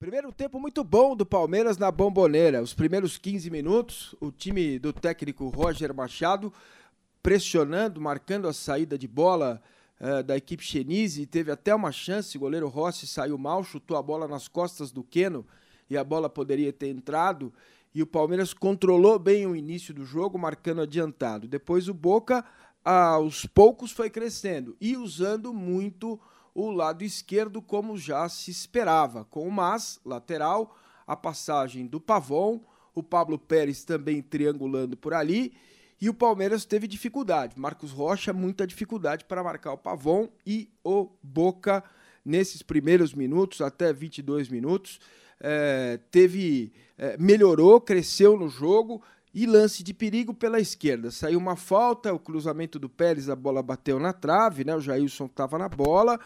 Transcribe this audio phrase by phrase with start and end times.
[0.00, 2.62] Primeiro tempo muito bom do Palmeiras na Bomboneira.
[2.62, 6.52] Os primeiros 15 minutos, o time do técnico Roger Machado
[7.20, 9.60] pressionando, marcando a saída de bola
[10.00, 11.26] uh, da equipe Chenise.
[11.26, 15.02] Teve até uma chance, o goleiro Rossi saiu mal, chutou a bola nas costas do
[15.02, 15.44] Queno
[15.90, 17.52] e a bola poderia ter entrado.
[17.92, 21.48] E o Palmeiras controlou bem o início do jogo, marcando adiantado.
[21.48, 22.44] Depois o Boca,
[22.84, 26.20] aos poucos, foi crescendo e usando muito o
[26.70, 30.76] lado esquerdo, como já se esperava, com o Mas, lateral,
[31.06, 32.60] a passagem do Pavon,
[32.94, 35.54] o Pablo Pérez também triangulando por ali,
[36.00, 37.58] e o Palmeiras teve dificuldade.
[37.58, 41.82] Marcos Rocha, muita dificuldade para marcar o Pavon e o Boca
[42.24, 45.00] nesses primeiros minutos, até 22 minutos.
[45.40, 46.72] É, teve.
[46.96, 49.00] É, melhorou, cresceu no jogo,
[49.34, 51.10] e lance de perigo pela esquerda.
[51.10, 54.74] Saiu uma falta, o cruzamento do Pérez, a bola bateu na trave, né?
[54.74, 56.18] O Jailson estava na bola.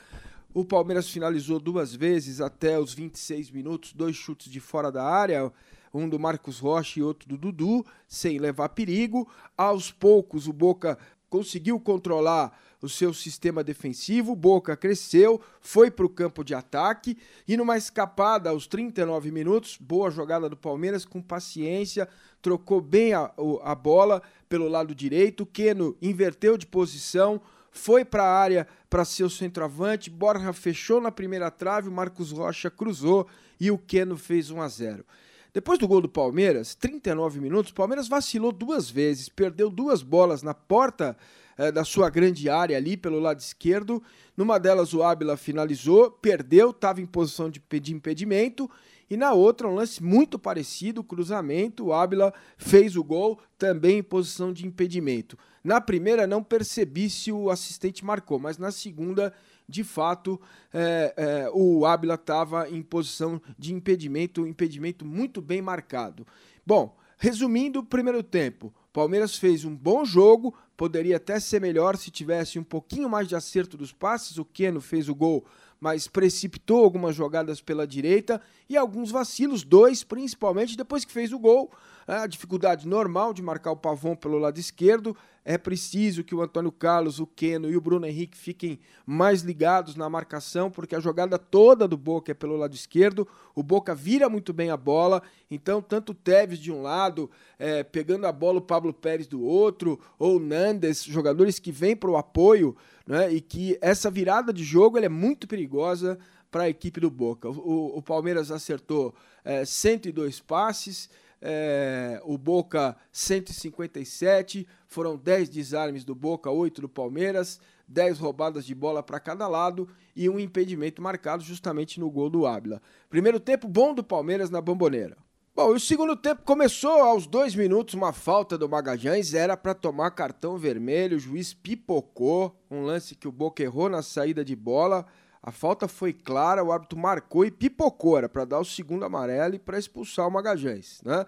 [0.55, 5.51] O Palmeiras finalizou duas vezes até os 26 minutos, dois chutes de fora da área,
[5.95, 9.29] um do Marcos Rocha e outro do Dudu, sem levar perigo.
[9.57, 10.99] Aos poucos, o Boca
[11.33, 12.53] conseguiu controlar
[12.83, 17.17] o seu sistema defensivo, Boca cresceu, foi para o campo de ataque
[17.49, 22.07] e numa escapada aos 39 minutos, boa jogada do Palmeiras com paciência,
[22.43, 28.39] trocou bem a, a bola pelo lado direito, Keno inverteu de posição, foi para a
[28.39, 33.27] área para ser o centroavante, Borja fechou na primeira trave, o Marcos Rocha cruzou
[33.59, 35.05] e o Keno fez 1 a 0.
[35.55, 40.43] Depois do gol do Palmeiras, 39 minutos, o Palmeiras vacilou duas vezes, perdeu duas bolas
[40.43, 41.15] na porta
[41.59, 44.03] é, da sua grande área ali pelo lado esquerdo.
[44.35, 48.71] Numa delas o Ábila finalizou, perdeu, estava em posição de, de impedimento.
[49.11, 54.03] E na outra, um lance muito parecido, cruzamento, o Ábila fez o gol, também em
[54.03, 55.37] posição de impedimento.
[55.63, 59.35] Na primeira não percebi se o assistente marcou, mas na segunda,
[59.73, 60.39] de fato,
[60.73, 66.27] é, é, o Ábila estava em posição de impedimento, impedimento muito bem marcado.
[66.65, 72.11] Bom, resumindo o primeiro tempo, Palmeiras fez um bom jogo, poderia até ser melhor se
[72.11, 74.37] tivesse um pouquinho mais de acerto dos passes.
[74.37, 75.47] O Keno fez o gol,
[75.81, 81.39] mas precipitou algumas jogadas pela direita e alguns vacilos, dois principalmente depois que fez o
[81.39, 81.73] gol.
[82.07, 85.17] A dificuldade normal de marcar o Pavão pelo lado esquerdo.
[85.45, 89.97] É preciso que o Antônio Carlos, o Keno e o Bruno Henrique fiquem mais ligados
[89.97, 93.27] na marcação, porque a jogada toda do Boca é pelo lado esquerdo.
[93.55, 95.21] O Boca vira muito bem a bola,
[95.51, 99.43] então tanto o Tevez de um lado, é, pegando a bola o Pablo Pérez do
[99.43, 104.53] outro, ou o Nandes, jogadores que vêm para o apoio, né, e que essa virada
[104.53, 106.19] de jogo é muito perigosa
[106.53, 107.49] para a equipe do Boca.
[107.49, 109.13] O, o Palmeiras acertou
[109.45, 111.11] é, 102 passes,
[111.43, 118.75] é, o Boca 157, foram 10 desarmes do Boca, 8 do Palmeiras, 10 roubadas de
[118.75, 122.81] bola para cada lado e um impedimento marcado justamente no gol do Ábila.
[123.11, 125.17] Primeiro tempo bom do Palmeiras na Bomboneira.
[125.55, 130.11] Bom, o segundo tempo começou aos dois minutos, uma falta do Magajães, era para tomar
[130.13, 135.05] cartão vermelho, o juiz pipocou, um lance que o Boca errou na saída de bola,
[135.43, 139.59] a falta foi clara, o árbitro marcou e pipocou, para dar o segundo amarelo e
[139.59, 141.01] para expulsar o Magajães.
[141.05, 141.27] Né?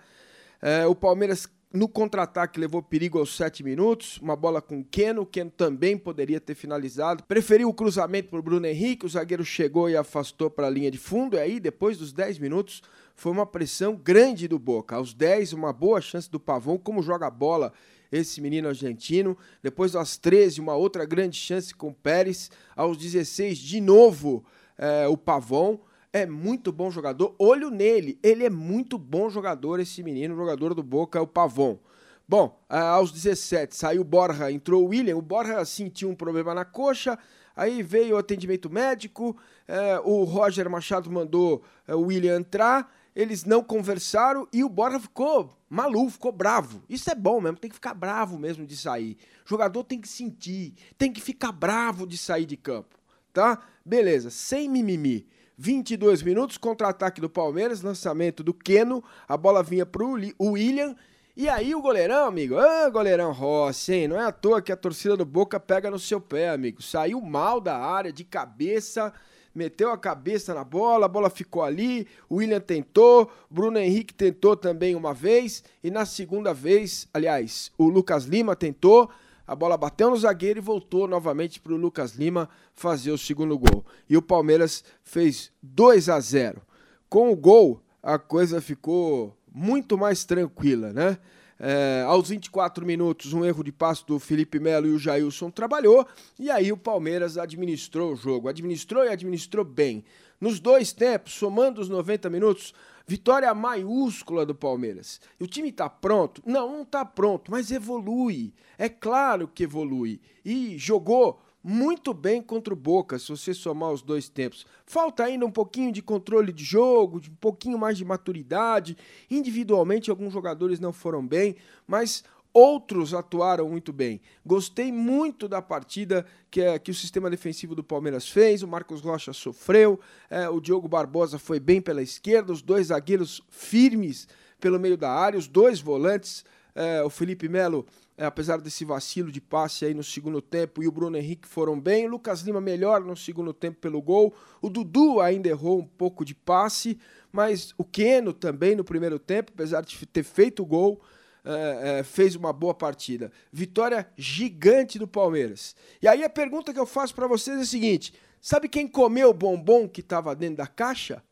[0.62, 5.22] É, o Palmeiras no contra-ataque levou perigo aos 7 minutos, uma bola com o Keno,
[5.22, 7.24] o Keno também poderia ter finalizado.
[7.24, 10.92] Preferiu o cruzamento para o Bruno Henrique, o zagueiro chegou e afastou para a linha
[10.92, 12.80] de fundo, e aí depois dos 10 minutos
[13.16, 14.94] foi uma pressão grande do Boca.
[14.94, 17.72] Aos 10, uma boa chance do Pavão, como joga a bola
[18.18, 19.36] esse menino argentino.
[19.62, 22.50] Depois, aos 13, uma outra grande chance com o Pérez.
[22.76, 24.44] Aos 16, de novo,
[24.78, 25.80] é, o Pavão.
[26.12, 27.34] É muito bom jogador.
[27.38, 28.18] Olho nele.
[28.22, 30.36] Ele é muito bom jogador, esse menino.
[30.36, 31.80] Jogador do Boca é o Pavão.
[32.26, 35.16] Bom, aos 17 saiu Borja, entrou o William.
[35.16, 37.18] O Borja sentiu um problema na coxa.
[37.54, 39.36] Aí veio o atendimento médico.
[39.68, 45.56] É, o Roger Machado mandou o William entrar eles não conversaram e o Borja ficou
[45.68, 46.82] maluco, ficou bravo.
[46.88, 49.16] Isso é bom mesmo, tem que ficar bravo mesmo de sair.
[49.44, 52.96] O jogador tem que sentir, tem que ficar bravo de sair de campo,
[53.32, 53.62] tá?
[53.84, 55.26] Beleza, sem mimimi.
[55.56, 60.96] 22 minutos, contra-ataque do Palmeiras, lançamento do Keno, a bola vinha pro William.
[61.36, 64.08] E aí o goleirão, amigo, ah, goleirão Rossi, hein?
[64.08, 66.80] Não é à toa que a torcida do Boca pega no seu pé, amigo.
[66.80, 69.12] Saiu mal da área, de cabeça,
[69.54, 74.56] meteu a cabeça na bola, a bola ficou ali, o William tentou, Bruno Henrique tentou
[74.56, 79.10] também uma vez, e na segunda vez, aliás, o Lucas Lima tentou,
[79.46, 83.58] a bola bateu no zagueiro e voltou novamente para o Lucas Lima fazer o segundo
[83.58, 83.84] gol.
[84.08, 86.62] E o Palmeiras fez 2 a 0.
[87.10, 91.18] Com o gol, a coisa ficou muito mais tranquila, né?
[91.58, 96.06] É, aos 24 minutos, um erro de passo do Felipe Melo e o Jailson trabalhou,
[96.38, 98.48] e aí o Palmeiras administrou o jogo.
[98.48, 100.04] Administrou e administrou bem.
[100.40, 102.74] Nos dois tempos, somando os 90 minutos,
[103.06, 105.20] vitória maiúscula do Palmeiras.
[105.38, 106.42] E o time está pronto?
[106.44, 108.52] Não, não está pronto, mas evolui.
[108.76, 110.20] É claro que evolui.
[110.44, 114.66] E jogou muito bem contra o Boca, se você somar os dois tempos.
[114.84, 118.98] Falta ainda um pouquinho de controle de jogo, um pouquinho mais de maturidade.
[119.30, 121.56] Individualmente, alguns jogadores não foram bem,
[121.86, 122.22] mas
[122.52, 124.20] outros atuaram muito bem.
[124.44, 128.62] Gostei muito da partida que, é, que o sistema defensivo do Palmeiras fez.
[128.62, 133.42] O Marcos Rocha sofreu, é, o Diogo Barbosa foi bem pela esquerda, os dois zagueiros
[133.48, 134.28] firmes
[134.60, 136.44] pelo meio da área, os dois volantes,
[136.74, 137.86] é, o Felipe Melo.
[138.16, 141.80] É, apesar desse vacilo de passe aí no segundo tempo, e o Bruno Henrique foram
[141.80, 142.06] bem.
[142.06, 144.32] O Lucas Lima melhor no segundo tempo pelo gol.
[144.62, 146.96] O Dudu ainda errou um pouco de passe,
[147.32, 151.02] mas o Keno também no primeiro tempo, apesar de ter feito o gol,
[151.44, 153.32] é, é, fez uma boa partida.
[153.52, 155.74] Vitória gigante do Palmeiras.
[156.00, 159.30] E aí a pergunta que eu faço para vocês é a seguinte: sabe quem comeu
[159.30, 161.22] o bombom que estava dentro da caixa?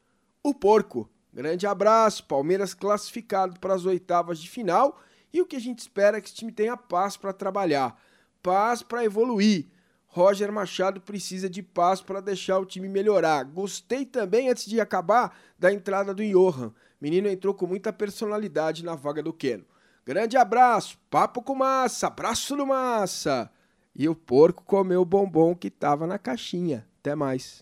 [0.42, 1.08] O porco.
[1.32, 5.00] Grande abraço, Palmeiras classificado para as oitavas de final.
[5.32, 8.00] E o que a gente espera é que esse time tenha paz para trabalhar,
[8.42, 9.66] paz para evoluir.
[10.06, 13.44] Roger Machado precisa de paz para deixar o time melhorar.
[13.44, 16.72] Gostei também, antes de acabar, da entrada do Johan.
[17.00, 19.64] Menino entrou com muita personalidade na vaga do Keno.
[20.04, 23.50] Grande abraço, papo com massa, abraço no massa.
[23.94, 26.86] E o porco comeu o bombom que estava na caixinha.
[27.00, 27.60] Até mais.